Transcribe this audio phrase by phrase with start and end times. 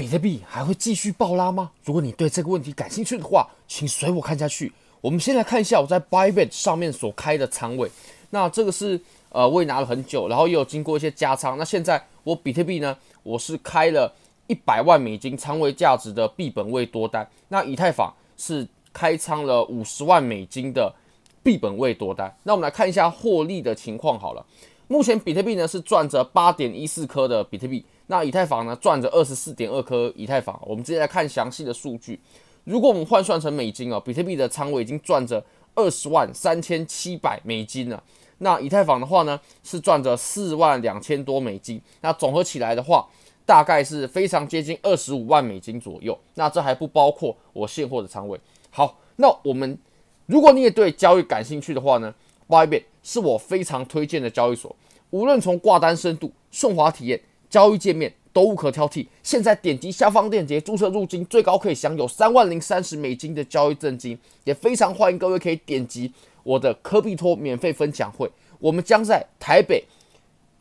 [0.00, 1.72] 比特币还会继续暴拉吗？
[1.84, 4.72] 如果你对这个问题感兴趣的话，请随我看下去。
[5.02, 7.90] 我们先来看一下我在 Bybit 上面所开的仓位。
[8.30, 11.58] 那这个是呃我也拿了很久，然后也有经过一些加仓。
[11.58, 14.10] 那现在我比特币呢，我是开了
[14.46, 17.28] 一百万美金仓位价值的币本位多单。
[17.48, 20.90] 那以太坊是开仓了五十万美金的
[21.42, 22.34] 币本位多单。
[22.44, 24.46] 那我们来看一下获利的情况好了。
[24.90, 30.60] 目前比特币呢是赚着八点一四颗的比特币，那以太坊呢赚着二十四点二颗以太坊。
[30.66, 32.18] 我们直接来看详细的数据。
[32.64, 35.40] 如果我们换算成美金哦，比特币的仓位已经赚着
[35.76, 38.02] 二十万三千七百美金了。
[38.38, 41.80] 那以太坊的话呢是赚着四万两千多美金。
[42.00, 43.08] 那总合起来的话，
[43.46, 46.18] 大概是非常接近二十五万美金左右。
[46.34, 48.36] 那这还不包括我现货的仓位。
[48.70, 49.78] 好，那我们
[50.26, 52.12] 如果你也对交易感兴趣的话呢
[52.50, 54.74] ，Bybit 是我非常推荐的交易所。
[55.10, 59.06] 无论从挂单深度、顺滑体验、交易界面都无可挑剔。
[59.22, 64.18] 现在点击下方链接注册入金，最高可以享有三万零三十美金的交易赠金。
[64.44, 68.30] 也非常欢迎各位可以点击我的科币托免费分享会。
[68.58, 69.84] 我们将在台北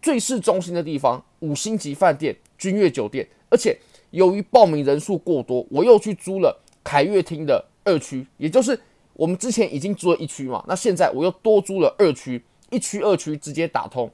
[0.00, 3.76] 最市中心的地方五星级饭店君悦酒店，而且
[4.10, 8.80] 由于报名人数过多，我又去租了凯悦厅的二区，也就是
[9.18, 14.08] 我们之前已经租了一区嘛，那现在我又多租了二区，一区二区直接打通。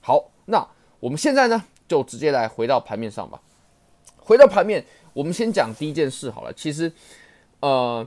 [0.00, 0.64] 好，那
[1.00, 3.42] 我们现在呢，就直接来回到盘面上吧。
[4.18, 6.52] 回到盘面，我们先讲第一件事好了。
[6.52, 6.92] 其实，
[7.58, 8.06] 呃，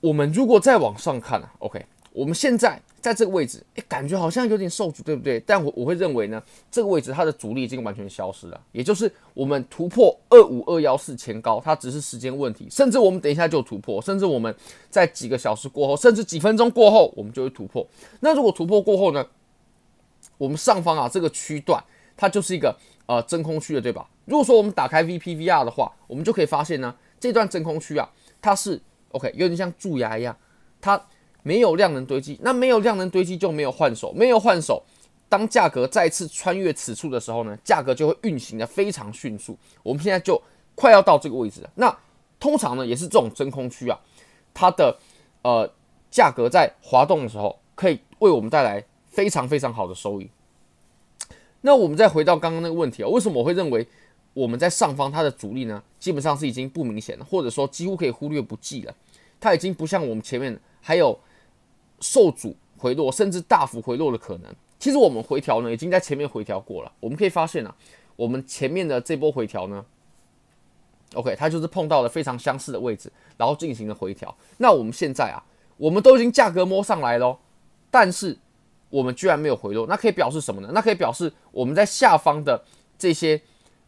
[0.00, 5.40] 我们如果再往上看啊，OK，我们现在在这个位置，诶，感觉好像有点受阻，对不对？
[5.40, 12.68] 但我我会认为呢，这个位置它的阻力已经完全消失了，也就是我们突破二五二幺四前高，它只是时间问题。
[12.70, 14.54] 甚至我们等一下就突破，甚至我们
[14.90, 17.86] 在几个小时过后，甚至几分钟过后，我们就会突破。
[18.20, 19.26] 那如果突破过后呢？
[20.38, 21.82] 我们上方啊，这个区段
[22.16, 24.08] 它就是一个呃真空区的，对吧？
[24.24, 28.08] 如果说我们打开 VPVR 的话，我们就可以发现呢，这段真空区啊，
[28.40, 28.80] 它是
[29.12, 30.36] OK，有点像蛀牙一样，
[30.80, 31.00] 它
[31.42, 32.38] 没有量能堆积。
[32.42, 34.82] 那没有量能堆积就没有换手，没有换手，
[35.28, 39.56] 当价格再次穿越此处的时候呢，价格就会运行的非常迅速。
[39.82, 40.40] 我们现在就
[40.74, 41.70] 快要到这个位置了。
[41.74, 41.96] 那
[42.40, 43.98] 通常呢，也是这种真空区啊，
[44.54, 44.98] 它的
[45.42, 45.70] 呃
[46.10, 48.84] 价格在滑动的时候，可以为我们带来。
[49.12, 50.30] 非常非常好的收益。
[51.60, 53.86] 那我们再回到刚刚那个问题啊，为什么我会认为
[54.32, 55.82] 我们在上方它的阻力呢？
[56.00, 58.94] 基本上是已经不明显了，或者说几乎可以忽略不计了。
[59.38, 61.20] 它已经不像我们前面还有
[62.02, 64.54] 受阻回落，甚至大幅回落的可能。
[64.78, 66.92] 其实我们回调呢，已经在前面回调过了。
[67.00, 67.74] 我们可以发现啊，
[68.16, 69.82] 我们前面的这波回调呢
[71.14, 74.36] ，OK，它就是碰到了非常相似的位置，然后进行了回调。
[74.58, 75.42] 那我们现在啊，
[75.78, 77.38] 我们都已经价格摸上来喽，
[77.90, 78.36] 但是。
[78.92, 80.68] 我们居然没有回落，那可以表示什么呢？
[80.74, 82.62] 那可以表示我们在下方的
[82.98, 83.40] 这些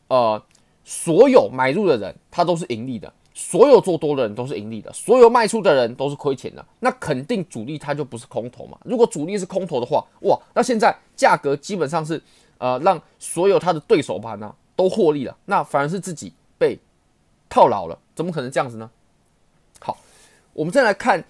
[0.09, 0.43] 呃
[0.83, 6.65] 所有买入的人，他都是盈利的；所有做多的人都是盈利的；所有卖出的人都是亏钱的。
[6.81, 8.79] 那肯定主力它就不是空头嘛。
[8.85, 12.23] 如果主力是空头的话，哇，那现在价格基本上是
[12.59, 16.79] 呃让所有他的对手盘呢都获利了，那反而是自己被
[17.51, 18.91] 套牢了，怎么可能这样子呢？
[19.81, 19.99] 好，
[20.55, 21.23] 我们再来看。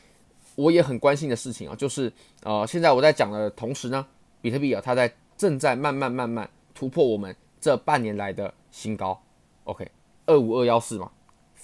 [0.57, 2.13] 我也很关心的事情啊，就是
[2.45, 4.07] 呃，现在我在讲的同时呢，
[4.41, 9.21] 比特币啊，它在正在慢慢慢慢突破我们这半年来的新高。
[9.65, 9.91] OK，
[10.27, 11.11] 二五二幺四嘛，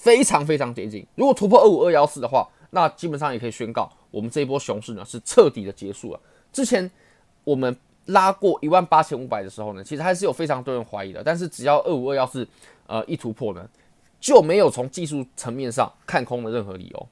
[0.00, 1.06] 非常非常接近。
[1.14, 6.20] 如果突破二五二幺四的话，那基本上也可以宣告我们这一波熊市呢是彻底的结束了。
[6.50, 6.90] 之前
[7.44, 11.22] 我们拉过一万八千五百的时候呢，其实还是有非常多人怀疑的。
[11.22, 12.48] 但是只要二五二幺四
[12.86, 13.68] 呃一突破呢，
[14.18, 17.08] 就没有从技术层面上看空的任何理由。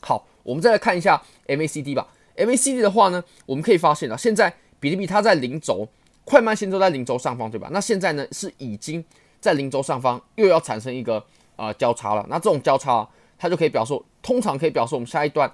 [0.00, 0.26] 好。
[0.44, 2.04] 我们再来看一下 MACD 吧。
[2.36, 5.86] MACD 的话呢，我们可以发现啊，现在比特币它在零轴，
[6.24, 7.68] 快慢线都在零轴上方，对吧？
[7.70, 9.04] 那现在呢是已经
[9.38, 11.24] 在零轴上方又要产生一个
[11.56, 12.26] 啊、交叉了。
[12.28, 13.08] 那这种交叉，
[13.38, 15.50] 它就可以表示，通常可以表示我们下一段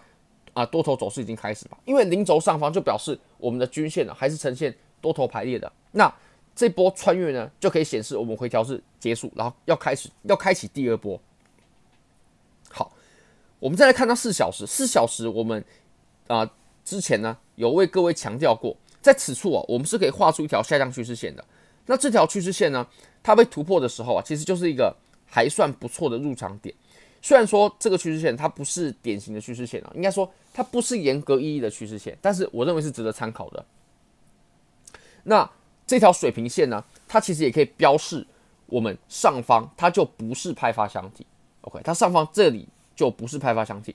[0.55, 1.79] 啊、多头走势已经开始吧。
[1.85, 5.71] 因为零轴上方就表示我们的均线呢还是呈现多头排列的。
[5.93, 6.13] 那
[6.55, 11.21] 这波穿越呢就可以显示我们回调是结束，然后要开始要开启第二波。
[12.71, 12.93] 好
[13.61, 15.65] 我们再来看到四小时，四小时我们
[16.27, 16.51] 啊、
[16.85, 21.45] 之前呢有为各位强调过，在此处啊我们是可以画出一条下降趋势线的。
[21.87, 22.87] 那这条趋势线呢，
[23.23, 24.95] 它被突破的时候啊，其实就是一个
[25.29, 26.75] 还算不错的入场点。
[27.23, 33.65] 虽然说这个趋势线它不是典型的趋势线啊，应该说它不是严格意义的趋势线，但是我认为是值得参考的。
[35.25, 35.49] 那
[35.87, 38.27] 这条水平线呢，它其实也可以标示
[38.67, 41.27] 我们上方它就不是派发箱体。
[41.63, 42.69] OK，它上方这里。
[42.99, 43.95] 就不是派发箱体，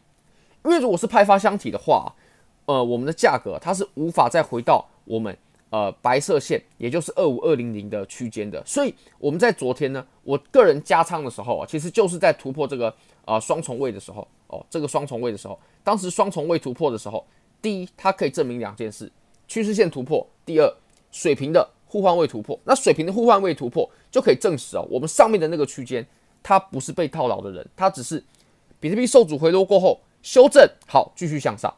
[0.63, 2.15] 因为如果是派发箱体的话，
[2.67, 5.37] 呃，我们的价格它是无法再回到我们
[5.73, 8.63] 呃白色线，也就是二五二零零的区间的。
[8.63, 17.25] 所以我们在昨天呢，我个人加仓的时候啊，其实就是在突破这个呃双重位的时候哦，这个双重位的时候，当时双重位突破的时候，
[17.59, 19.11] 第一它可以证明两件事：
[19.47, 20.77] 趋势线突破；第二
[21.11, 22.59] 水平的互换位突破。
[22.65, 26.05] 那水平的互换位突破就可以证实哦，我们上面的那个区间
[26.43, 28.23] 它不是被套牢的人，它只是
[28.79, 31.73] 比特币受阻回落过后修正好，继续向上。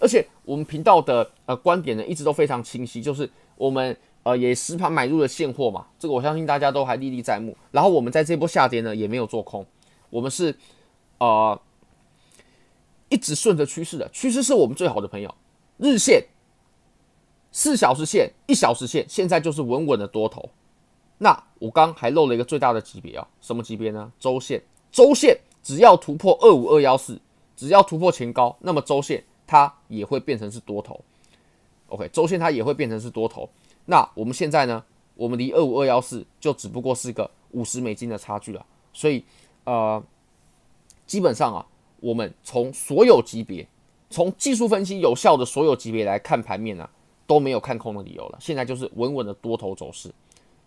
[0.00, 7.56] 而且我们频道的呃观点呢，一直都非常清晰，就是我们呃也实盘买入了现货嘛，这个我相信大家都还历历在目。
[7.72, 9.66] 然后我们在这波下跌呢，也没有做空，
[10.10, 10.54] 我们是
[11.18, 11.60] 呃
[13.08, 15.34] 一直顺着趋势的，趋势是我们最好的朋友。
[15.78, 16.26] 日线、
[17.50, 20.50] 四小时线、一小时线，现在就是稳稳的多头。
[21.18, 24.12] 那我刚还漏了一个最大的级别啊，什么级别呢？
[24.20, 24.62] 周线，
[24.92, 27.20] 周线只要突破二五二幺四，
[27.56, 29.24] 只要突破前高，那么周线。
[29.48, 31.00] 它也会变成是多头
[31.88, 33.48] ，OK，周线它也会变成是多头。
[33.86, 34.84] 那我们现在呢？
[35.16, 38.64] 我们离二五二幺四就只不过是个五十美金的差距了。
[38.92, 39.24] 所以，
[39.64, 40.00] 呃，
[41.08, 41.66] 基本上啊，
[41.98, 43.66] 我们从所有级别，
[44.10, 46.88] 从技术分析有效的所有级别来看盘面呢、
[47.26, 48.38] 都没有看空的理由了。
[48.40, 50.08] 现在就是稳稳的多头走势。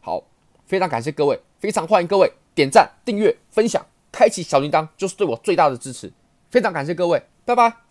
[0.02, 0.22] 好，
[0.66, 6.12] 非常感谢各位，非常欢迎各位点赞、订阅、分享、开启小铃铛，就是对我最大的支持。
[6.50, 7.91] 非常感谢各位，拜拜。